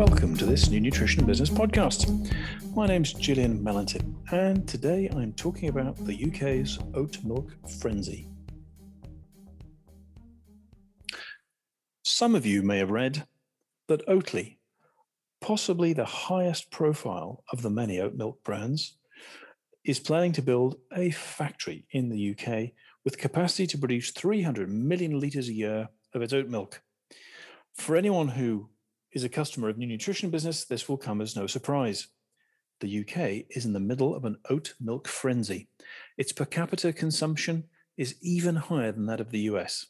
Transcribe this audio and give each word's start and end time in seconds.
Welcome 0.00 0.34
to 0.38 0.46
this 0.46 0.70
new 0.70 0.80
nutrition 0.80 1.26
business 1.26 1.50
podcast. 1.50 2.34
My 2.74 2.86
name's 2.86 3.12
Julian 3.12 3.62
Mellentin, 3.62 4.14
and 4.32 4.66
today 4.66 5.10
I'm 5.12 5.34
talking 5.34 5.68
about 5.68 5.94
the 6.06 6.24
UK's 6.24 6.78
oat 6.94 7.18
milk 7.22 7.50
frenzy. 7.68 8.26
Some 12.02 12.34
of 12.34 12.46
you 12.46 12.62
may 12.62 12.78
have 12.78 12.90
read 12.90 13.26
that 13.88 14.00
Oatly, 14.06 14.56
possibly 15.42 15.92
the 15.92 16.06
highest 16.06 16.70
profile 16.70 17.44
of 17.52 17.60
the 17.60 17.68
many 17.68 18.00
oat 18.00 18.14
milk 18.14 18.42
brands, 18.42 18.96
is 19.84 20.00
planning 20.00 20.32
to 20.32 20.40
build 20.40 20.76
a 20.96 21.10
factory 21.10 21.84
in 21.90 22.08
the 22.08 22.30
UK 22.30 22.70
with 23.04 23.18
capacity 23.18 23.66
to 23.66 23.76
produce 23.76 24.12
300 24.12 24.70
million 24.70 25.20
litres 25.20 25.50
a 25.50 25.52
year 25.52 25.90
of 26.14 26.22
its 26.22 26.32
oat 26.32 26.48
milk. 26.48 26.80
For 27.74 27.96
anyone 27.96 28.28
who 28.28 28.70
is 29.12 29.24
a 29.24 29.28
customer 29.28 29.68
of 29.68 29.78
New 29.78 29.86
Nutrition 29.86 30.30
Business, 30.30 30.64
this 30.64 30.88
will 30.88 30.96
come 30.96 31.20
as 31.20 31.36
no 31.36 31.46
surprise. 31.46 32.08
The 32.80 33.00
UK 33.00 33.46
is 33.50 33.66
in 33.66 33.72
the 33.72 33.80
middle 33.80 34.14
of 34.14 34.24
an 34.24 34.38
oat 34.48 34.74
milk 34.80 35.08
frenzy. 35.08 35.68
Its 36.16 36.32
per 36.32 36.44
capita 36.44 36.92
consumption 36.92 37.64
is 37.96 38.16
even 38.22 38.56
higher 38.56 38.92
than 38.92 39.06
that 39.06 39.20
of 39.20 39.30
the 39.30 39.40
US. 39.40 39.86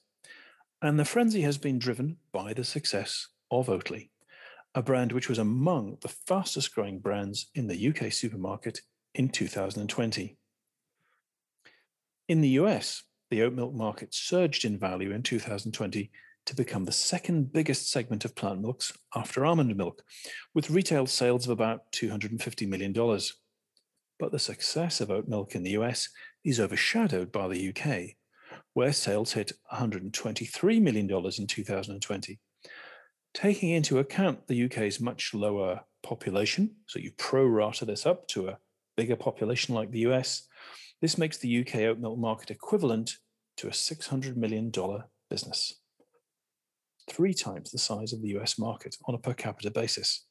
And 0.83 0.99
the 0.99 1.05
frenzy 1.05 1.43
has 1.43 1.59
been 1.59 1.79
driven 1.79 2.17
by 2.33 2.53
the 2.53 2.65
success 2.65 3.29
of 3.51 3.69
Oatly, 3.69 4.09
a 4.75 4.83
brand 4.83 5.13
which 5.13 5.29
was 5.29 5.39
among 5.39 5.99
the 6.01 6.09
fastest 6.09 6.75
growing 6.75 6.99
brands 6.99 7.51
in 7.55 7.67
the 7.67 7.89
UK 7.89 8.13
supermarket 8.13 8.81
in 9.15 9.29
2020. 9.29 10.37
In 12.29 12.41
the 12.41 12.49
US, 12.49 13.03
the 13.31 13.43
oat 13.43 13.53
milk 13.53 13.75
market 13.75 14.15
surged 14.15 14.65
in 14.65 14.79
value 14.79 15.13
in 15.13 15.23
2020 15.23 16.11
to 16.47 16.57
become 16.57 16.85
the 16.85 16.93
second 16.93 17.53
biggest 17.53 17.91
segment 17.91 18.25
of 18.25 18.35
plant 18.35 18.61
milks 18.61 18.93
after 19.15 19.45
almond 19.45 19.77
milk, 19.77 20.03
with 20.55 20.71
retail 20.71 21.07
sales 21.07 21.47
of 21.47 21.51
about 21.51 21.91
$250 21.93 22.69
million. 22.69 22.93
But 24.19 24.33
the 24.33 24.39
success 24.39 25.01
of 25.01 25.11
oat 25.11 25.29
milk 25.29 25.55
in 25.55 25.63
the 25.63 25.71
US 25.73 26.09
is 26.45 26.61
overshadowed 26.61 27.31
by 27.31 27.49
the 27.49 27.69
UK, 27.69 28.17
where 28.75 28.93
sales 28.93 29.33
hit 29.33 29.53
$123 29.73 30.83
million 30.83 31.11
in 31.11 31.47
2020. 31.47 32.39
Taking 33.33 33.71
into 33.71 33.99
account 33.99 34.47
the 34.49 34.65
UK's 34.65 35.01
much 35.01 35.33
lower 35.35 35.81
population, 36.03 36.75
so 36.87 36.99
you 36.99 37.13
pro 37.17 37.47
rata 37.47 37.85
this 37.85 38.07
up 38.07 38.27
to 38.29 38.49
a 38.49 38.59
bigger 38.97 39.17
population 39.17 39.75
like 39.75 39.91
the 39.91 40.01
US, 40.01 40.49
this 41.01 41.17
makes 41.17 41.39
the 41.39 41.61
UK 41.61 41.77
oat 41.83 41.99
milk 41.99 42.19
market 42.19 42.51
equivalent 42.51 43.17
to 43.59 43.69
a 43.69 43.71
$600 43.71 44.37
million 44.37 44.73
business 45.31 45.80
three 47.11 47.35
times 47.35 47.71
the 47.71 47.79
size 47.79 48.13
of 48.13 48.23
the 48.23 48.29
US 48.39 48.59
market 48.59 48.97
on 49.07 49.15
a 49.15 49.19
per 49.19 49.35
capita 49.35 49.71
basis. 49.71 50.27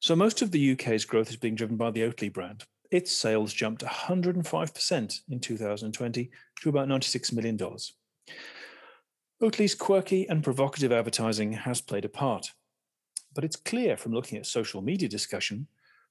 So 0.00 0.14
most 0.14 0.42
of 0.42 0.50
the 0.50 0.72
UK's 0.72 1.04
growth 1.04 1.30
is 1.30 1.36
being 1.36 1.54
driven 1.54 1.76
by 1.76 1.90
the 1.90 2.02
Oatly 2.02 2.32
brand. 2.32 2.64
Its 2.90 3.10
sales 3.10 3.52
jumped 3.52 3.82
105% 3.82 5.20
in 5.30 5.40
2020 5.40 6.30
to 6.60 6.68
about 6.68 6.88
$96 6.88 7.32
million. 7.32 7.58
Oatly's 9.42 9.74
quirky 9.74 10.28
and 10.28 10.44
provocative 10.44 10.92
advertising 10.92 11.52
has 11.52 11.80
played 11.80 12.04
a 12.04 12.08
part, 12.08 12.52
but 13.34 13.44
it's 13.44 13.56
clear 13.56 13.96
from 13.96 14.12
looking 14.12 14.38
at 14.38 14.46
social 14.46 14.80
media 14.80 15.08
discussion 15.08 15.66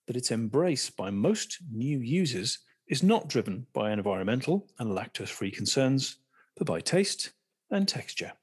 that 0.07 0.17
its 0.17 0.31
embrace 0.31 0.89
by 0.89 1.09
most 1.09 1.59
new 1.71 1.99
users 1.99 2.59
is 2.87 3.01
not 3.01 3.29
driven 3.29 3.65
by 3.73 3.91
environmental 3.91 4.67
and 4.79 4.91
lactose 4.91 5.29
free 5.29 5.51
concerns, 5.51 6.17
but 6.57 6.67
by 6.67 6.81
taste 6.81 7.31
and 7.71 7.87
texture 7.87 8.33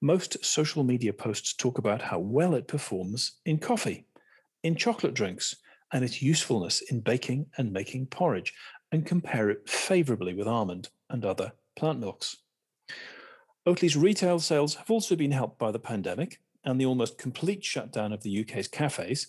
most 0.00 0.44
social 0.44 0.84
media 0.84 1.12
posts 1.12 1.52
talk 1.52 1.78
about 1.78 2.02
how 2.02 2.18
well 2.18 2.54
it 2.54 2.68
performs 2.68 3.32
in 3.44 3.58
coffee, 3.58 4.04
in 4.62 4.76
chocolate 4.76 5.14
drinks, 5.14 5.56
and 5.92 6.04
its 6.04 6.22
usefulness 6.22 6.82
in 6.82 7.00
baking 7.00 7.46
and 7.56 7.72
making 7.72 8.06
porridge, 8.06 8.54
and 8.92 9.06
compare 9.06 9.50
it 9.50 9.68
favorably 9.68 10.34
with 10.34 10.46
almond 10.46 10.88
and 11.10 11.24
other 11.24 11.52
plant 11.76 11.98
milks. 11.98 12.36
Oatly's 13.66 13.96
retail 13.96 14.38
sales 14.38 14.76
have 14.76 14.90
also 14.90 15.16
been 15.16 15.32
helped 15.32 15.58
by 15.58 15.70
the 15.70 15.78
pandemic 15.78 16.40
and 16.64 16.80
the 16.80 16.86
almost 16.86 17.18
complete 17.18 17.64
shutdown 17.64 18.12
of 18.12 18.22
the 18.22 18.40
UK's 18.40 18.68
cafes, 18.68 19.28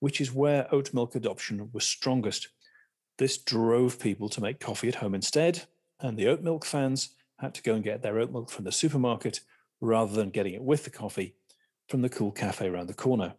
which 0.00 0.20
is 0.20 0.32
where 0.32 0.72
oat 0.72 0.94
milk 0.94 1.14
adoption 1.14 1.70
was 1.72 1.84
strongest. 1.84 2.48
This 3.18 3.38
drove 3.38 4.00
people 4.00 4.28
to 4.30 4.40
make 4.40 4.60
coffee 4.60 4.88
at 4.88 4.96
home 4.96 5.14
instead, 5.14 5.64
and 6.00 6.16
the 6.16 6.28
oat 6.28 6.42
milk 6.42 6.64
fans 6.64 7.10
had 7.38 7.54
to 7.54 7.62
go 7.62 7.74
and 7.74 7.84
get 7.84 8.02
their 8.02 8.18
oat 8.18 8.32
milk 8.32 8.50
from 8.50 8.64
the 8.64 8.72
supermarket 8.72 9.40
rather 9.80 10.14
than 10.14 10.30
getting 10.30 10.54
it 10.54 10.62
with 10.62 10.84
the 10.84 10.90
coffee 10.90 11.34
from 11.88 12.02
the 12.02 12.08
cool 12.08 12.32
cafe 12.32 12.68
around 12.68 12.86
the 12.86 12.94
corner. 12.94 13.34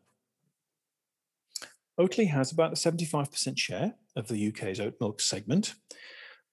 Oatly 2.00 2.30
has 2.30 2.52
about 2.52 2.72
a 2.72 2.76
75% 2.76 3.58
share 3.58 3.96
of 4.16 4.28
the 4.28 4.48
UK's 4.48 4.80
oat 4.80 4.96
milk 5.02 5.20
segment, 5.20 5.74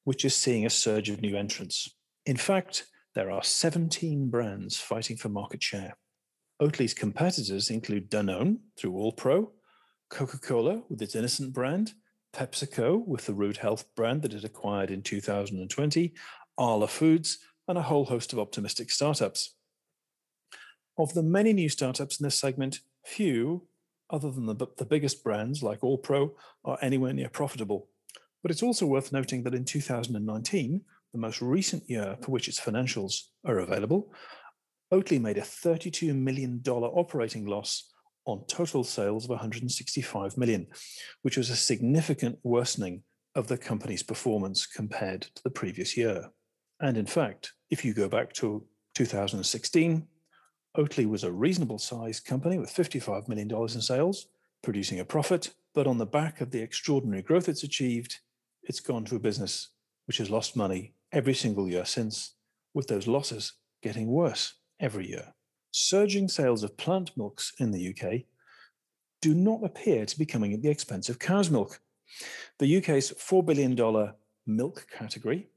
which 0.05 0.25
is 0.25 0.35
seeing 0.35 0.67
a 0.67 0.71
surge 0.71 1.09
of 1.09 1.23
new 1.23 1.37
entrants. 1.37 1.95
In 2.27 2.37
fact, 2.37 2.87
there 3.15 3.31
are 3.31 3.43
17 3.43 4.29
brands 4.29 4.77
fighting 4.77 5.17
for 5.17 5.29
market 5.29 5.63
share. 5.63 5.97
Oatly's 6.61 6.95
competitors 6.95 7.71
include 7.71 8.11
Danone 8.11 8.59
through 8.79 8.93
Alpro, 8.93 9.51
Coca 10.11 10.39
Cola 10.39 10.83
with 10.89 11.01
its 11.01 11.15
Innocent 11.15 11.53
brand, 11.53 11.93
PepsiCo 12.35 13.07
with 13.07 13.27
the 13.27 13.35
Rude 13.35 13.59
Health 13.59 13.85
brand 13.95 14.23
that 14.23 14.35
it 14.35 14.45
acquired 14.45 14.91
in 14.91 15.03
2020, 15.03 16.13
Arla 16.59 16.89
Foods, 16.89 17.39
and 17.69 17.79
a 17.79 17.83
whole 17.83 18.05
host 18.05 18.33
of 18.33 18.39
optimistic 18.39 18.91
startups. 18.91 19.55
Of 20.99 21.15
the 21.15 21.23
many 21.23 21.53
new 21.53 21.69
startups 21.69 22.21
in 22.21 22.25
this 22.25 22.39
segment, 22.39 22.81
few, 23.05 23.67
other 24.11 24.31
than 24.31 24.47
the, 24.47 24.67
the 24.77 24.85
biggest 24.85 25.23
brands 25.23 25.63
like 25.63 25.81
Alpro, 25.81 26.33
are 26.65 26.79
anywhere 26.81 27.13
near 27.13 27.29
profitable. 27.29 27.89
But 28.43 28.51
it's 28.51 28.63
also 28.63 28.87
worth 28.87 29.13
noting 29.13 29.43
that 29.43 29.55
in 29.55 29.65
2019, 29.65 30.81
the 31.13 31.19
most 31.19 31.43
recent 31.43 31.89
year 31.89 32.17
for 32.23 32.31
which 32.31 32.49
its 32.49 32.61
financials 32.61 33.25
are 33.45 33.59
available, 33.59 34.13
Oatly 34.93 35.21
made 35.21 35.39
a 35.39 35.43
$32 35.43 36.15
million 36.15 36.63
operating 36.67 37.47
loss 37.47 37.93
on 38.25 38.45
total 38.47 38.85
sales 38.85 39.25
of 39.25 39.31
165 39.31 40.37
million, 40.37 40.67
which 41.23 41.37
was 41.37 41.51
a 41.51 41.57
significant 41.57 42.39
worsening 42.43 43.03
of 43.35 43.49
the 43.49 43.59
company's 43.59 44.03
performance 44.03 44.67
compared 44.67 45.23
to 45.23 45.43
the 45.43 45.51
previous 45.51 45.97
year. 45.97 46.31
And 46.81 46.97
in 46.97 47.07
fact, 47.07 47.53
if 47.71 47.85
you 47.85 47.95
go 47.95 48.09
back 48.09 48.33
to 48.35 48.65
2016, 48.95 50.07
Oatly 50.77 51.07
was 51.07 51.25
a 51.25 51.33
reasonable 51.33 51.79
sized 51.79 52.27
company 52.27 52.59
with 52.59 52.75
$55 52.75 53.29
million 53.29 53.51
in 53.51 53.81
sales, 53.81 54.27
producing 54.63 55.01
a 55.01 55.05
profit. 55.05 55.55
But 55.75 55.87
on 55.87 55.99
the 55.99 56.07
back 56.07 56.41
of 56.41 56.51
the 56.51 56.61
extraordinary 56.61 57.23
growth 57.23 57.49
it's 57.49 57.63
achieved, 57.63 58.19
it's 58.63 58.81
gone 58.81 59.05
to 59.07 59.17
a 59.17 59.21
business 59.21 59.69
which 60.07 60.19
has 60.19 60.31
lost 60.31 60.57
money 60.57 60.93
every 61.13 61.35
single 61.35 61.69
year 61.69 61.85
since, 61.85 62.35
with 62.75 62.89
those 62.89 63.07
losses 63.07 63.55
getting 63.83 64.07
worse 64.07 64.55
every 64.79 65.09
year. 65.09 65.33
Surging 65.71 66.29
sales 66.29 66.63
of 66.63 66.77
plant 66.77 67.11
milks 67.17 67.53
in 67.59 67.71
the 67.71 67.91
UK 67.91 68.23
do 69.23 69.35
not 69.35 69.65
appear 69.65 70.05
to 70.05 70.19
be 70.19 70.27
coming 70.27 70.53
at 70.53 70.63
the 70.63 70.69
expense 70.69 71.09
of 71.09 71.19
cow's 71.19 71.51
milk. 71.51 71.81
The 72.59 72.79
UK's 72.79 73.13
$4 73.13 73.45
billion 73.45 74.13
milk 74.47 74.87
category 74.91 75.49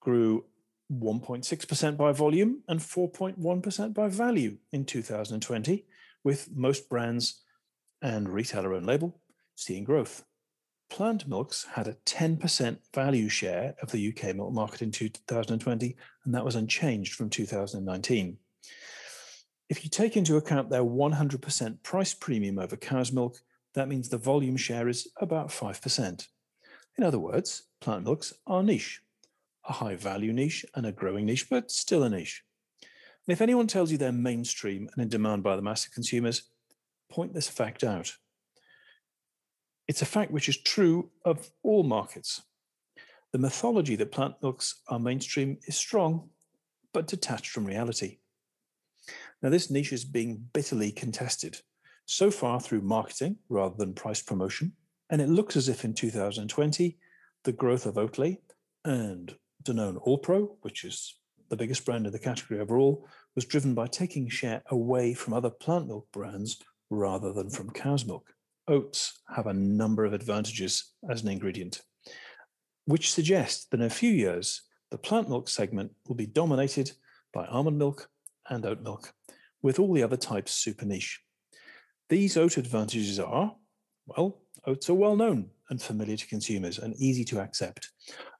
grew 0.00 0.44
1.6% 0.92 1.96
by 1.96 2.12
volume 2.12 2.62
and 2.68 2.80
4.1% 2.80 3.94
by 3.94 4.08
value 4.08 4.58
in 4.72 4.84
2020, 4.84 5.86
with 6.22 6.48
most 6.54 6.88
brands 6.88 7.42
and 8.02 8.28
retailer 8.28 8.74
owned 8.74 8.86
label 8.86 9.20
seeing 9.54 9.84
growth. 9.84 10.24
Plant 10.90 11.26
milks 11.26 11.66
had 11.72 11.88
a 11.88 11.96
10% 12.06 12.78
value 12.92 13.28
share 13.28 13.74
of 13.82 13.90
the 13.90 14.08
UK 14.08 14.36
milk 14.36 14.52
market 14.52 14.82
in 14.82 14.90
2020, 14.90 15.96
and 16.24 16.34
that 16.34 16.44
was 16.44 16.54
unchanged 16.54 17.14
from 17.14 17.30
2019. 17.30 18.36
If 19.70 19.82
you 19.82 19.90
take 19.90 20.16
into 20.16 20.36
account 20.36 20.70
their 20.70 20.84
100% 20.84 21.82
price 21.82 22.14
premium 22.14 22.58
over 22.58 22.76
cow's 22.76 23.12
milk, 23.12 23.40
that 23.74 23.88
means 23.88 24.08
the 24.08 24.18
volume 24.18 24.56
share 24.56 24.88
is 24.88 25.08
about 25.18 25.48
5%. 25.48 26.28
In 26.96 27.04
other 27.04 27.18
words, 27.18 27.62
plant 27.80 28.04
milks 28.04 28.34
are 28.46 28.62
niche 28.62 29.00
a 29.66 29.72
high 29.72 29.96
value 29.96 30.32
niche 30.32 30.64
and 30.74 30.86
a 30.86 30.92
growing 30.92 31.26
niche, 31.26 31.48
but 31.48 31.70
still 31.70 32.02
a 32.02 32.10
niche. 32.10 32.42
And 33.26 33.32
if 33.32 33.40
anyone 33.40 33.66
tells 33.66 33.90
you 33.90 33.98
they're 33.98 34.12
mainstream 34.12 34.88
and 34.92 35.02
in 35.02 35.08
demand 35.08 35.42
by 35.42 35.56
the 35.56 35.62
mass 35.62 35.86
of 35.86 35.92
consumers, 35.92 36.50
point 37.10 37.32
this 37.32 37.48
fact 37.48 37.82
out. 37.82 38.16
It's 39.88 40.02
a 40.02 40.06
fact 40.06 40.30
which 40.30 40.48
is 40.48 40.56
true 40.56 41.10
of 41.24 41.50
all 41.62 41.82
markets. 41.82 42.42
The 43.32 43.38
mythology 43.38 43.96
that 43.96 44.12
plant 44.12 44.34
milks 44.42 44.82
are 44.88 44.98
mainstream 44.98 45.58
is 45.66 45.76
strong, 45.76 46.30
but 46.92 47.06
detached 47.06 47.50
from 47.50 47.64
reality. 47.64 48.18
Now, 49.42 49.50
this 49.50 49.70
niche 49.70 49.92
is 49.92 50.04
being 50.04 50.48
bitterly 50.52 50.92
contested, 50.92 51.60
so 52.06 52.30
far 52.30 52.60
through 52.60 52.80
marketing 52.82 53.36
rather 53.48 53.74
than 53.76 53.92
price 53.92 54.22
promotion. 54.22 54.72
And 55.10 55.20
it 55.20 55.28
looks 55.28 55.56
as 55.56 55.68
if 55.68 55.84
in 55.84 55.94
2020, 55.94 56.96
the 57.42 57.52
growth 57.52 57.84
of 57.86 57.96
Oatly 57.96 58.38
and 58.84 59.34
Danone 59.64 60.04
Alpro, 60.06 60.56
which 60.62 60.84
is 60.84 61.14
the 61.48 61.56
biggest 61.56 61.84
brand 61.84 62.06
in 62.06 62.12
the 62.12 62.18
category 62.18 62.60
overall, 62.60 63.06
was 63.34 63.44
driven 63.44 63.74
by 63.74 63.86
taking 63.86 64.28
share 64.28 64.62
away 64.70 65.14
from 65.14 65.32
other 65.32 65.50
plant 65.50 65.88
milk 65.88 66.06
brands 66.12 66.60
rather 66.90 67.32
than 67.32 67.50
from 67.50 67.70
cow's 67.70 68.04
milk. 68.04 68.32
Oats 68.68 69.20
have 69.34 69.46
a 69.46 69.54
number 69.54 70.04
of 70.04 70.12
advantages 70.12 70.92
as 71.10 71.22
an 71.22 71.28
ingredient, 71.28 71.82
which 72.86 73.12
suggests 73.12 73.66
that 73.66 73.80
in 73.80 73.86
a 73.86 73.90
few 73.90 74.10
years, 74.10 74.62
the 74.90 74.98
plant 74.98 75.28
milk 75.28 75.48
segment 75.48 75.92
will 76.06 76.14
be 76.14 76.26
dominated 76.26 76.92
by 77.32 77.46
almond 77.46 77.78
milk 77.78 78.08
and 78.48 78.64
oat 78.64 78.82
milk, 78.82 79.12
with 79.62 79.78
all 79.78 79.92
the 79.92 80.02
other 80.02 80.16
types 80.16 80.52
super 80.52 80.84
niche. 80.84 81.20
These 82.08 82.36
oat 82.36 82.58
advantages 82.58 83.18
are, 83.18 83.56
well, 84.06 84.43
oats 84.66 84.88
are 84.88 84.94
well 84.94 85.16
known 85.16 85.50
and 85.70 85.80
familiar 85.80 86.16
to 86.16 86.26
consumers 86.26 86.78
and 86.78 86.94
easy 86.96 87.24
to 87.24 87.40
accept. 87.40 87.90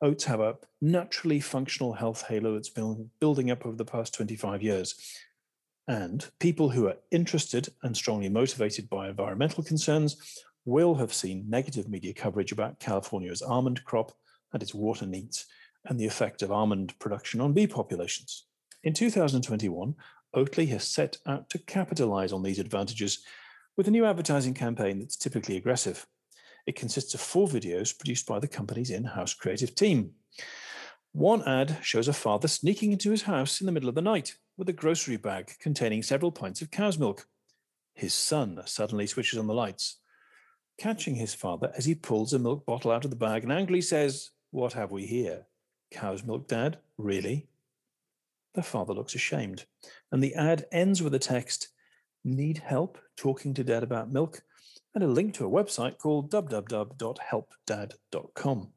Oats 0.03 0.25
have 0.25 0.41
a 0.41 0.57
naturally 0.81 1.41
functional 1.41 1.93
health 1.93 2.25
halo 2.29 2.55
that's 2.55 2.69
been 2.69 3.11
building 3.21 3.51
up 3.51 3.65
over 3.65 3.77
the 3.77 3.85
past 3.85 4.15
25 4.15 4.63
years. 4.63 4.95
And 5.89 6.27
people 6.39 6.71
who 6.71 6.87
are 6.89 6.97
interested 7.11 7.69
and 7.83 7.97
strongly 7.97 8.29
motivated 8.29 8.89
by 8.89 9.09
environmental 9.09 9.63
concerns 9.63 10.43
will 10.65 10.95
have 10.95 11.13
seen 11.13 11.45
negative 11.49 11.89
media 11.89 12.15
coverage 12.15 12.53
about 12.53 12.81
California's 12.81 13.43
almond 13.43 13.85
crop 13.85 14.13
and 14.53 14.63
its 14.63 14.75
water 14.75 15.07
needs 15.07 15.47
and 15.87 15.99
the 15.99 16.07
effect 16.07 16.43
of 16.43 16.51
almond 16.51 16.99
production 16.99 17.41
on 17.41 17.53
bee 17.53 17.67
populations. 17.67 18.47
In 18.83 18.95
2021, 18.95 19.95
Oatly 20.35 20.69
has 20.69 20.85
set 20.85 21.19
out 21.27 21.49
to 21.51 21.59
capitalize 21.59 22.33
on 22.33 22.43
these 22.43 22.59
advantages 22.59 23.25
with 23.77 23.89
a 23.89 23.91
new 23.91 24.05
advertising 24.05 24.55
campaign 24.55 24.99
that's 24.99 25.17
typically 25.17 25.57
aggressive. 25.57 26.07
It 26.67 26.77
consists 26.77 27.15
of 27.15 27.21
four 27.21 27.49
videos 27.49 27.97
produced 27.97 28.27
by 28.27 28.39
the 28.39 28.49
company's 28.49 28.91
in 28.91 29.05
house 29.05 29.35
creative 29.35 29.75
team. 29.75 30.13
One 31.13 31.47
ad 31.47 31.79
shows 31.83 32.09
a 32.09 32.13
father 32.13 32.49
sneaking 32.49 32.93
into 32.93 33.11
his 33.11 33.23
house 33.23 33.61
in 33.61 33.67
the 33.67 33.73
middle 33.73 33.89
of 33.89 33.95
the 33.95 34.03
night 34.03 34.37
with 34.57 34.69
a 34.69 34.73
grocery 34.73 35.17
bag 35.17 35.53
containing 35.61 36.03
several 36.03 36.33
pints 36.33 36.63
of 36.63 36.71
cow's 36.71 36.99
milk. 36.99 37.27
His 37.95 38.15
son 38.15 38.61
suddenly 38.65 39.07
switches 39.07 39.39
on 39.39 39.47
the 39.47 39.55
lights, 39.55 39.99
catching 40.79 41.15
his 41.15 41.35
father 41.35 41.73
as 41.77 41.85
he 41.85 41.95
pulls 41.95 42.33
a 42.33 42.39
milk 42.39 42.67
bottle 42.67 42.91
out 42.91 43.05
of 43.05 43.11
the 43.11 43.17
bag 43.17 43.43
and 43.43 43.53
angrily 43.53 43.81
says, 43.81 44.31
What 44.51 44.73
have 44.73 44.91
we 44.91 45.07
here? 45.07 45.47
Cow's 45.91 46.25
milk, 46.25 46.49
Dad? 46.49 46.79
Really? 46.99 47.49
The 48.55 48.63
father 48.63 48.95
looks 48.95 49.15
ashamed, 49.15 49.67
and 50.11 50.23
the 50.23 50.35
ad 50.35 50.67
ends 50.73 51.03
with 51.03 51.15
a 51.15 51.19
text 51.19 51.69
Need 52.25 52.59
help 52.59 52.99
talking 53.17 53.55
to 53.55 53.65
dad 53.65 53.83
about 53.83 54.13
milk? 54.13 54.43
and 54.95 55.03
a 55.03 55.09
link 55.09 55.35
to 55.35 55.47
a 55.47 55.51
website 55.51 55.99
called 55.99 56.31
www.helpdad.com. 56.31 58.69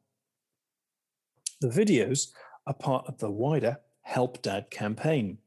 The 1.61 1.67
videos 1.67 2.31
are 2.65 2.73
part 2.73 3.05
of 3.07 3.19
the 3.19 3.31
wider 3.31 3.77
Help 4.01 4.41
Dad 4.41 4.71
campaign, 4.71 5.37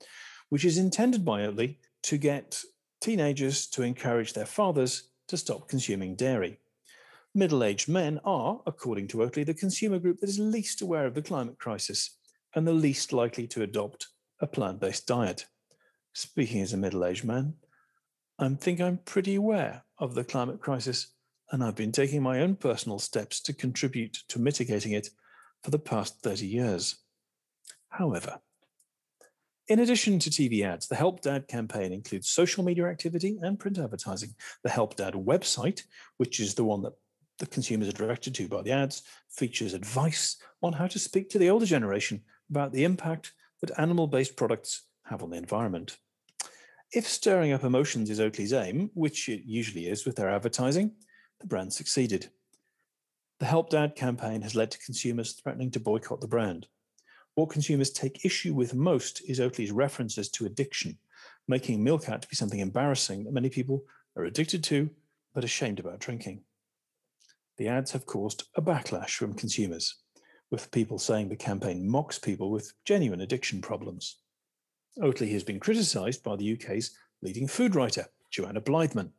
which 0.48 0.64
is 0.64 0.78
intended 0.78 1.24
by 1.24 1.40
Oatly 1.42 1.78
to 2.04 2.16
get 2.18 2.62
teenagers 3.00 3.66
to 3.68 3.82
encourage 3.82 4.32
their 4.32 4.46
fathers 4.46 5.08
to 5.28 5.36
stop 5.36 5.68
consuming 5.68 6.14
dairy. 6.14 6.60
Middle 7.34 7.64
aged 7.64 7.88
men 7.88 8.20
are, 8.24 8.60
according 8.66 9.08
to 9.08 9.18
Oatly, 9.18 9.44
the 9.46 9.54
consumer 9.54 9.98
group 9.98 10.20
that 10.20 10.28
is 10.28 10.38
least 10.38 10.82
aware 10.82 11.06
of 11.06 11.14
the 11.14 11.22
climate 11.22 11.58
crisis 11.58 12.18
and 12.54 12.66
the 12.66 12.72
least 12.72 13.12
likely 13.12 13.46
to 13.46 13.62
adopt 13.62 14.08
a 14.40 14.46
plant 14.46 14.80
based 14.80 15.06
diet. 15.06 15.46
Speaking 16.12 16.60
as 16.60 16.72
a 16.72 16.76
middle 16.76 17.04
aged 17.04 17.24
man, 17.24 17.54
I 18.40 18.48
think 18.54 18.80
I'm 18.80 18.96
pretty 19.04 19.34
aware 19.34 19.82
of 19.98 20.14
the 20.14 20.24
climate 20.24 20.60
crisis, 20.60 21.08
and 21.52 21.62
I've 21.62 21.76
been 21.76 21.92
taking 21.92 22.22
my 22.22 22.40
own 22.40 22.56
personal 22.56 22.98
steps 22.98 23.38
to 23.42 23.52
contribute 23.52 24.14
to 24.28 24.38
mitigating 24.38 24.92
it 24.92 25.10
for 25.62 25.70
the 25.70 25.78
past 25.78 26.22
30 26.22 26.46
years. 26.46 26.96
However, 27.90 28.40
in 29.68 29.78
addition 29.78 30.18
to 30.20 30.30
TV 30.30 30.64
ads, 30.64 30.88
the 30.88 30.96
Help 30.96 31.20
Dad 31.20 31.48
campaign 31.48 31.92
includes 31.92 32.30
social 32.30 32.64
media 32.64 32.86
activity 32.86 33.38
and 33.42 33.58
print 33.58 33.76
advertising. 33.76 34.34
The 34.64 34.70
Help 34.70 34.96
Dad 34.96 35.12
website, 35.12 35.82
which 36.16 36.40
is 36.40 36.54
the 36.54 36.64
one 36.64 36.80
that 36.80 36.94
the 37.40 37.46
consumers 37.46 37.90
are 37.90 37.92
directed 37.92 38.34
to 38.36 38.48
by 38.48 38.62
the 38.62 38.72
ads, 38.72 39.02
features 39.28 39.74
advice 39.74 40.38
on 40.62 40.72
how 40.72 40.86
to 40.86 40.98
speak 40.98 41.28
to 41.28 41.38
the 41.38 41.50
older 41.50 41.66
generation 41.66 42.22
about 42.48 42.72
the 42.72 42.84
impact 42.84 43.32
that 43.60 43.78
animal 43.78 44.06
based 44.06 44.34
products 44.34 44.86
have 45.04 45.22
on 45.22 45.28
the 45.28 45.36
environment. 45.36 45.98
If 46.92 47.06
stirring 47.06 47.52
up 47.52 47.62
emotions 47.62 48.10
is 48.10 48.18
Oatly's 48.18 48.52
aim, 48.52 48.90
which 48.94 49.28
it 49.28 49.44
usually 49.44 49.86
is 49.86 50.04
with 50.04 50.16
their 50.16 50.28
advertising, 50.28 50.90
the 51.38 51.46
brand 51.46 51.72
succeeded. 51.72 52.30
The 53.38 53.46
Help 53.46 53.70
Dad 53.70 53.94
campaign 53.94 54.42
has 54.42 54.56
led 54.56 54.72
to 54.72 54.78
consumers 54.80 55.34
threatening 55.34 55.70
to 55.70 55.78
boycott 55.78 56.20
the 56.20 56.26
brand. 56.26 56.66
What 57.36 57.50
consumers 57.50 57.90
take 57.90 58.24
issue 58.24 58.54
with 58.54 58.74
most 58.74 59.22
is 59.28 59.38
Oatly's 59.38 59.70
references 59.70 60.28
to 60.30 60.46
addiction, 60.46 60.98
making 61.46 61.84
milk 61.84 62.08
out 62.08 62.22
to 62.22 62.28
be 62.28 62.34
something 62.34 62.58
embarrassing 62.58 63.22
that 63.22 63.34
many 63.34 63.50
people 63.50 63.84
are 64.16 64.24
addicted 64.24 64.64
to 64.64 64.90
but 65.32 65.44
ashamed 65.44 65.78
about 65.78 66.00
drinking. 66.00 66.42
The 67.56 67.68
ads 67.68 67.92
have 67.92 68.04
caused 68.04 68.48
a 68.56 68.62
backlash 68.62 69.10
from 69.10 69.34
consumers, 69.34 69.94
with 70.50 70.72
people 70.72 70.98
saying 70.98 71.28
the 71.28 71.36
campaign 71.36 71.88
mocks 71.88 72.18
people 72.18 72.50
with 72.50 72.72
genuine 72.84 73.20
addiction 73.20 73.62
problems. 73.62 74.16
Oatly 74.98 75.32
has 75.32 75.44
been 75.44 75.60
criticised 75.60 76.22
by 76.22 76.36
the 76.36 76.54
UK's 76.54 76.96
leading 77.22 77.46
food 77.46 77.74
writer, 77.74 78.06
Joanna 78.30 78.60
Blythman. 78.60 79.10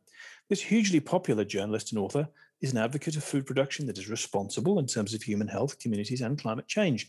This 0.48 0.60
hugely 0.60 1.00
popular 1.00 1.44
journalist 1.44 1.92
and 1.92 1.98
author 1.98 2.28
is 2.60 2.72
an 2.72 2.78
advocate 2.78 3.16
of 3.16 3.24
food 3.24 3.46
production 3.46 3.86
that 3.86 3.98
is 3.98 4.08
responsible 4.08 4.78
in 4.78 4.86
terms 4.86 5.14
of 5.14 5.22
human 5.22 5.48
health, 5.48 5.78
communities, 5.78 6.20
and 6.20 6.38
climate 6.38 6.68
change. 6.68 7.08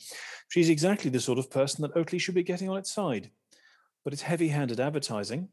She's 0.50 0.70
exactly 0.70 1.12
the 1.12 1.20
sort 1.20 1.40
of 1.40 1.52
person 1.52 1.82
that 1.82 1.94
Oatly 1.94 2.20
should 2.20 2.36
be 2.36 2.44
getting 2.44 2.70
on 2.70 2.78
its 2.78 2.92
side. 2.92 3.30
But 4.04 4.14
its 4.14 4.22
heavy 4.22 4.48
handed 4.48 4.80
advertising, 4.80 5.50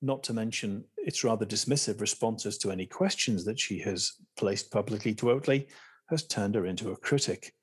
not 0.00 0.22
to 0.24 0.32
mention 0.32 0.84
its 0.96 1.22
rather 1.22 1.44
dismissive 1.44 2.00
responses 2.00 2.58
to 2.58 2.70
any 2.70 2.86
questions 2.86 3.44
that 3.44 3.60
she 3.60 3.78
has 3.80 4.12
placed 4.36 4.70
publicly 4.70 5.14
to 5.14 5.26
Oatly, 5.26 5.66
has 6.10 6.26
turned 6.26 6.54
her 6.54 6.66
into 6.66 6.90
a 6.90 6.96
critic. 6.96 7.54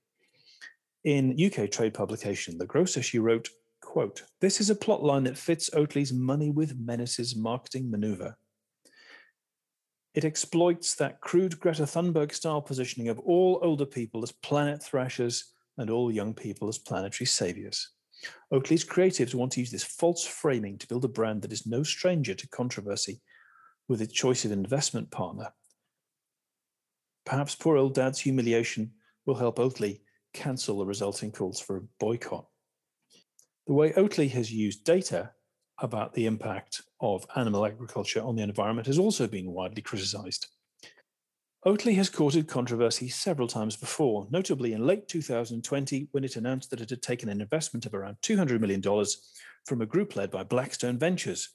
In 1.06 1.38
UK 1.42 1.72
trade 1.72 1.94
publication 1.94 2.57
The 2.57 2.66
Grocer, 2.66 3.02
she 3.02 3.19
wrote, 3.19 3.50
Quote, 3.90 4.22
this 4.40 4.62
is 4.62 4.70
a 4.70 4.76
plot 4.76 5.02
line 5.02 5.24
that 5.24 5.36
fits 5.36 5.72
Oatly's 5.72 6.14
money 6.14 6.52
with 6.52 6.78
menaces 6.78 7.36
marketing 7.36 7.90
maneuver. 7.90 8.38
It 10.14 10.24
exploits 10.24 10.94
that 10.98 11.22
crude 11.22 11.60
Greta 11.60 11.88
Thunberg 11.88 12.32
style 12.32 12.62
positioning 12.62 13.10
of 13.10 13.18
all 13.18 13.58
older 13.64 13.88
people 13.88 14.22
as 14.22 14.32
planet 14.32 14.84
thrashers 14.84 15.56
and 15.80 15.90
all 15.90 16.12
young 16.12 16.36
people 16.36 16.70
as 16.70 16.78
planetary 16.78 17.26
saviors. 17.26 17.90
Oatly's 18.54 18.86
creatives 18.86 19.34
want 19.34 19.54
to 19.54 19.60
use 19.60 19.72
this 19.72 19.84
false 19.84 20.24
framing 20.24 20.78
to 20.78 20.88
build 20.88 21.04
a 21.04 21.08
brand 21.08 21.42
that 21.42 21.52
is 21.52 21.66
no 21.66 21.82
stranger 21.82 22.36
to 22.36 22.48
controversy 22.50 23.20
with 23.88 24.04
its 24.04 24.14
choice 24.14 24.46
of 24.46 24.52
investment 24.52 25.10
partner. 25.10 25.52
Perhaps 27.26 27.56
poor 27.56 27.76
old 27.76 27.96
dad's 27.96 28.19
humiliation 28.19 28.92
will 29.26 29.34
help 29.34 29.58
Oatly 29.58 30.02
cancel 30.31 30.78
the 30.78 30.86
resulting 30.86 31.31
calls 31.31 31.60
for 31.60 31.78
a 31.78 31.81
boycott. 32.00 32.46
The 33.69 33.76
way 33.76 33.92
Oatly 33.92 34.31
has 34.31 34.52
used 34.52 34.83
data 34.83 35.30
about 35.78 36.16
the 36.16 36.26
impact 36.26 36.81
of 37.02 37.28
animal 37.35 37.68
agriculture 37.68 38.19
on 38.19 38.35
the 38.35 38.42
environment 38.42 38.88
has 38.88 38.97
also 38.97 39.28
been 39.28 39.52
widely 39.52 39.83
criticised. 39.83 40.47
Oatly 41.64 41.94
has 41.94 42.09
courted 42.09 42.47
controversy 42.47 43.09
several 43.09 43.47
times 43.47 43.76
before, 43.76 44.26
notably 44.31 44.73
in 44.73 44.88
late 44.88 45.07
2020 45.07 46.07
when 46.14 46.23
it 46.23 46.35
announced 46.35 46.71
that 46.71 46.81
it 46.81 46.90
had 46.90 47.04
taken 47.04 47.30
an 47.30 47.42
investment 47.42 47.85
of 47.85 47.94
around 47.94 48.18
$200 48.23 48.59
million 48.59 48.81
from 49.68 49.83
a 49.83 49.85
group 49.85 50.16
led 50.16 50.31
by 50.31 50.42
Blackstone 50.42 50.97
Ventures, 50.97 51.49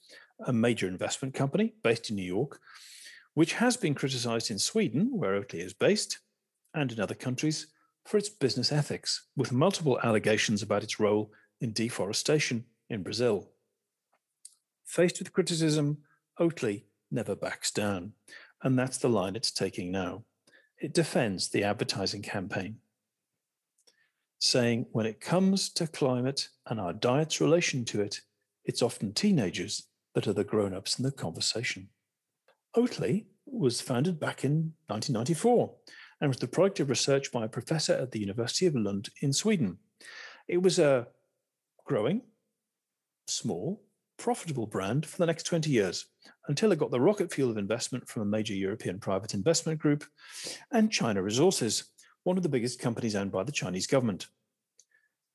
a 0.46 0.52
major 0.52 0.86
investment 0.86 1.34
company 1.34 1.74
based 1.82 2.10
in 2.10 2.14
New 2.14 2.22
York, 2.22 2.60
which 3.34 3.54
has 3.54 3.76
been 3.76 3.92
criticised 3.92 4.52
in 4.52 4.60
Sweden, 4.60 5.08
where 5.10 5.32
Oatly 5.32 5.64
is 5.64 5.74
based, 5.74 6.20
and 6.74 6.92
in 6.92 7.00
other 7.00 7.16
countries 7.16 7.66
for 8.04 8.18
its 8.18 8.28
business 8.28 8.70
ethics, 8.70 9.26
with 9.34 9.50
multiple 9.50 9.98
allegations 10.04 10.62
about 10.62 10.84
its 10.84 11.00
role 11.00 11.32
in 11.60 11.72
deforestation 11.72 12.64
in 12.88 13.02
Brazil. 13.02 13.48
Faced 14.84 15.18
with 15.18 15.32
criticism, 15.32 15.98
Oatly 16.38 16.84
never 17.10 17.34
backs 17.34 17.70
down, 17.70 18.12
and 18.62 18.78
that's 18.78 18.98
the 18.98 19.08
line 19.08 19.36
it's 19.36 19.50
taking 19.50 19.90
now. 19.90 20.24
It 20.78 20.92
defends 20.92 21.48
the 21.48 21.64
advertising 21.64 22.22
campaign, 22.22 22.78
saying 24.38 24.86
when 24.92 25.06
it 25.06 25.20
comes 25.20 25.68
to 25.70 25.86
climate 25.86 26.48
and 26.66 26.80
our 26.80 26.92
diet's 26.92 27.40
relation 27.40 27.84
to 27.86 28.00
it, 28.00 28.20
it's 28.64 28.82
often 28.82 29.12
teenagers 29.12 29.86
that 30.14 30.26
are 30.26 30.32
the 30.32 30.44
grown 30.44 30.74
ups 30.74 30.98
in 30.98 31.04
the 31.04 31.12
conversation. 31.12 31.88
Oatly 32.76 33.26
was 33.46 33.80
founded 33.80 34.18
back 34.18 34.44
in 34.44 34.72
1994 34.88 35.72
and 36.20 36.28
was 36.28 36.38
the 36.38 36.48
product 36.48 36.80
of 36.80 36.88
research 36.88 37.30
by 37.30 37.44
a 37.44 37.48
professor 37.48 37.92
at 37.92 38.10
the 38.10 38.20
University 38.20 38.66
of 38.66 38.74
Lund 38.74 39.10
in 39.20 39.32
Sweden. 39.32 39.78
It 40.48 40.62
was 40.62 40.78
a 40.78 41.06
growing, 41.84 42.22
small, 43.26 43.82
profitable 44.18 44.66
brand 44.66 45.04
for 45.04 45.18
the 45.18 45.26
next 45.26 45.44
20 45.44 45.70
years 45.70 46.06
until 46.48 46.72
it 46.72 46.78
got 46.78 46.90
the 46.90 47.00
rocket 47.00 47.32
fuel 47.32 47.50
of 47.50 47.58
investment 47.58 48.08
from 48.08 48.22
a 48.22 48.26
major 48.26 48.54
European 48.54 48.98
private 48.98 49.34
investment 49.34 49.78
group 49.78 50.04
and 50.72 50.90
China 50.90 51.22
Resources, 51.22 51.90
one 52.22 52.36
of 52.36 52.42
the 52.42 52.48
biggest 52.48 52.78
companies 52.78 53.14
owned 53.14 53.32
by 53.32 53.42
the 53.42 53.52
Chinese 53.52 53.86
government. 53.86 54.26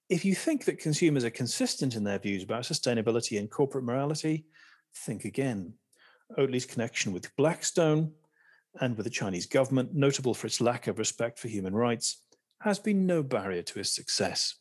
If 0.09 0.25
you 0.25 0.33
think 0.33 0.65
that 0.65 0.79
consumers 0.79 1.23
are 1.23 1.29
consistent 1.29 1.95
in 1.95 2.03
their 2.03 2.17
views 2.17 2.43
about 2.43 2.63
sustainability 2.63 3.37
and 3.37 3.49
corporate 3.49 3.83
morality, 3.83 4.45
think 4.95 5.25
again. 5.25 5.73
Oatly's 6.37 6.65
connection 6.65 7.11
with 7.11 7.35
Blackstone 7.35 8.11
and 8.81 8.95
with 8.97 9.03
the 9.03 9.11
Chinese 9.11 9.45
government, 9.45 9.93
notable 9.93 10.33
for 10.33 10.47
its 10.47 10.61
lack 10.61 10.87
of 10.87 10.99
respect 10.99 11.37
for 11.37 11.47
human 11.47 11.75
rights, 11.75 12.23
has 12.61 12.79
been 12.79 13.05
no 13.05 13.21
barrier 13.21 13.61
to 13.61 13.79
its 13.79 13.93
success. 13.93 14.55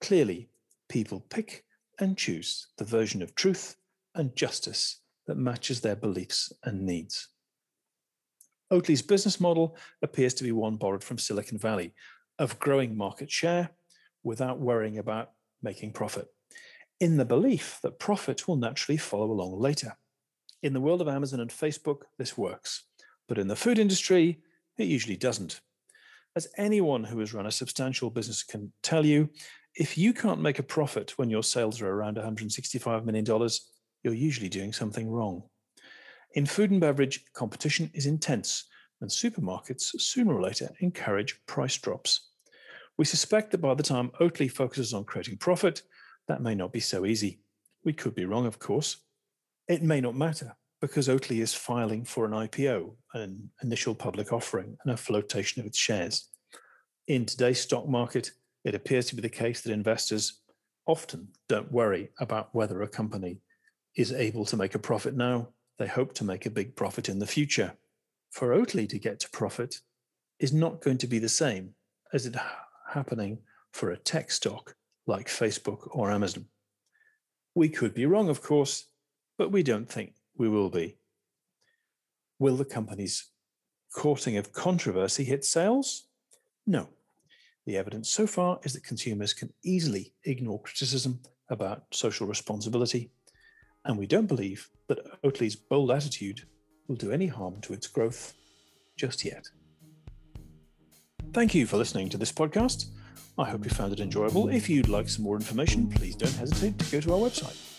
Clearly, 0.00 0.50
people 0.88 1.20
pick 1.30 1.64
and 1.98 2.16
choose 2.16 2.68
the 2.78 2.84
version 2.84 3.22
of 3.22 3.34
truth 3.34 3.76
and 4.14 4.36
justice 4.36 5.00
that 5.26 5.36
matches 5.36 5.80
their 5.80 5.96
beliefs 5.96 6.52
and 6.64 6.84
needs. 6.84 7.28
Oatly's 8.70 9.02
business 9.02 9.40
model 9.40 9.76
appears 10.02 10.34
to 10.34 10.44
be 10.44 10.52
one 10.52 10.76
borrowed 10.76 11.04
from 11.04 11.18
Silicon 11.18 11.58
Valley 11.58 11.94
of 12.38 12.58
growing 12.58 12.96
market 12.96 13.30
share 13.30 13.70
without 14.24 14.58
worrying 14.58 14.98
about 14.98 15.30
making 15.62 15.92
profit, 15.92 16.26
in 17.00 17.16
the 17.16 17.24
belief 17.24 17.78
that 17.82 17.98
profit 17.98 18.48
will 18.48 18.56
naturally 18.56 18.96
follow 18.96 19.30
along 19.30 19.58
later. 19.58 19.96
In 20.62 20.72
the 20.72 20.80
world 20.80 21.00
of 21.00 21.08
Amazon 21.08 21.40
and 21.40 21.50
Facebook, 21.50 22.02
this 22.18 22.36
works, 22.36 22.84
but 23.28 23.38
in 23.38 23.48
the 23.48 23.56
food 23.56 23.78
industry, 23.78 24.40
it 24.78 24.84
usually 24.84 25.16
doesn't. 25.16 25.60
As 26.34 26.48
anyone 26.58 27.04
who 27.04 27.20
has 27.20 27.32
run 27.32 27.46
a 27.46 27.50
substantial 27.50 28.10
business 28.10 28.42
can 28.42 28.72
tell 28.82 29.06
you, 29.06 29.30
if 29.76 29.98
you 29.98 30.14
can't 30.14 30.40
make 30.40 30.58
a 30.58 30.62
profit 30.62 31.18
when 31.18 31.28
your 31.28 31.42
sales 31.42 31.82
are 31.82 31.90
around 31.90 32.16
$165 32.16 33.04
million, 33.04 33.50
you're 34.02 34.14
usually 34.14 34.48
doing 34.48 34.72
something 34.72 35.10
wrong. 35.10 35.42
In 36.34 36.46
food 36.46 36.70
and 36.70 36.80
beverage, 36.80 37.24
competition 37.34 37.90
is 37.92 38.06
intense, 38.06 38.64
and 39.00 39.10
supermarkets 39.10 40.00
sooner 40.00 40.34
or 40.34 40.40
later 40.40 40.70
encourage 40.80 41.38
price 41.46 41.76
drops. 41.76 42.30
We 42.96 43.04
suspect 43.04 43.50
that 43.50 43.58
by 43.58 43.74
the 43.74 43.82
time 43.82 44.10
Oatly 44.20 44.50
focuses 44.50 44.94
on 44.94 45.04
creating 45.04 45.36
profit, 45.36 45.82
that 46.28 46.42
may 46.42 46.54
not 46.54 46.72
be 46.72 46.80
so 46.80 47.04
easy. 47.04 47.40
We 47.84 47.92
could 47.92 48.14
be 48.14 48.24
wrong, 48.24 48.46
of 48.46 48.58
course. 48.58 48.96
It 49.68 49.82
may 49.82 50.00
not 50.00 50.14
matter 50.14 50.56
because 50.80 51.08
Oatly 51.08 51.42
is 51.42 51.52
filing 51.52 52.04
for 52.04 52.24
an 52.24 52.32
IPO, 52.32 52.94
an 53.12 53.50
initial 53.62 53.94
public 53.94 54.32
offering, 54.32 54.76
and 54.84 54.94
a 54.94 54.96
flotation 54.96 55.60
of 55.60 55.66
its 55.66 55.78
shares. 55.78 56.28
In 57.06 57.26
today's 57.26 57.60
stock 57.60 57.86
market, 57.86 58.30
it 58.66 58.74
appears 58.74 59.06
to 59.06 59.14
be 59.14 59.22
the 59.22 59.28
case 59.28 59.62
that 59.62 59.72
investors 59.72 60.40
often 60.86 61.28
don't 61.48 61.72
worry 61.72 62.10
about 62.18 62.54
whether 62.54 62.82
a 62.82 62.88
company 62.88 63.40
is 63.96 64.12
able 64.12 64.44
to 64.44 64.56
make 64.56 64.74
a 64.74 64.78
profit 64.78 65.14
now 65.14 65.48
they 65.78 65.86
hope 65.86 66.14
to 66.14 66.24
make 66.24 66.46
a 66.46 66.50
big 66.50 66.74
profit 66.74 67.08
in 67.08 67.18
the 67.18 67.26
future. 67.26 67.74
For 68.30 68.48
Oatly 68.54 68.88
to 68.88 68.98
get 68.98 69.20
to 69.20 69.30
profit 69.30 69.80
is 70.38 70.52
not 70.52 70.80
going 70.80 70.98
to 70.98 71.06
be 71.06 71.18
the 71.18 71.28
same 71.28 71.74
as 72.12 72.26
it 72.26 72.36
happening 72.88 73.38
for 73.72 73.90
a 73.90 73.96
tech 73.96 74.30
stock 74.30 74.74
like 75.06 75.28
Facebook 75.28 75.88
or 75.90 76.10
Amazon. 76.10 76.46
We 77.54 77.68
could 77.68 77.94
be 77.94 78.06
wrong, 78.06 78.28
of 78.28 78.42
course, 78.42 78.86
but 79.38 79.52
we 79.52 79.62
don't 79.62 79.88
think 79.88 80.14
we 80.36 80.48
will 80.48 80.70
be. 80.70 80.98
Will 82.38 82.56
the 82.56 82.64
company's 82.64 83.26
courting 83.94 84.36
of 84.36 84.52
controversy 84.52 85.24
hit 85.24 85.44
sales? 85.44 86.06
No. 86.66 86.88
The 87.66 87.76
evidence 87.76 88.08
so 88.08 88.26
far 88.26 88.60
is 88.62 88.72
that 88.74 88.84
consumers 88.84 89.34
can 89.34 89.52
easily 89.64 90.14
ignore 90.24 90.62
criticism 90.62 91.20
about 91.50 91.84
social 91.92 92.26
responsibility 92.26 93.10
and 93.84 93.96
we 93.96 94.06
don't 94.06 94.26
believe 94.26 94.68
that 94.88 94.98
Oatly's 95.22 95.56
bold 95.56 95.90
attitude 95.90 96.42
will 96.88 96.96
do 96.96 97.12
any 97.12 97.26
harm 97.26 97.60
to 97.62 97.72
its 97.72 97.86
growth 97.86 98.34
just 98.96 99.24
yet. 99.24 99.46
Thank 101.32 101.54
you 101.54 101.66
for 101.66 101.76
listening 101.76 102.08
to 102.10 102.18
this 102.18 102.32
podcast. 102.32 102.86
I 103.38 103.50
hope 103.50 103.64
you 103.64 103.70
found 103.70 103.92
it 103.92 104.00
enjoyable. 104.00 104.48
If 104.48 104.68
you'd 104.68 104.88
like 104.88 105.08
some 105.08 105.24
more 105.24 105.36
information, 105.36 105.88
please 105.88 106.16
don't 106.16 106.32
hesitate 106.34 106.78
to 106.78 106.90
go 106.90 107.00
to 107.00 107.12
our 107.12 107.30
website. 107.30 107.75